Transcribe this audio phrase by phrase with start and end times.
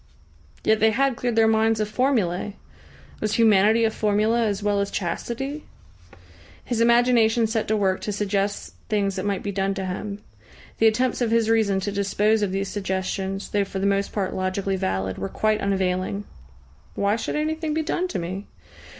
[0.63, 2.55] Yet they had cleared their minds of formulae!
[3.19, 5.65] Was humanity a formula as well as chastity?
[6.65, 10.23] His imagination set to work to suggest things that might be done to him.
[10.79, 14.33] The attempts of his reason to dispose of these suggestions, though for the most part
[14.33, 16.23] logically valid, were quite unavailing.
[16.95, 18.47] "Why should anything be done to me?"